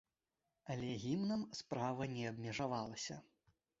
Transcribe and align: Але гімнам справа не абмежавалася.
Але 0.75 0.87
гімнам 1.03 1.43
справа 1.59 2.03
не 2.17 2.23
абмежавалася. 2.31 3.15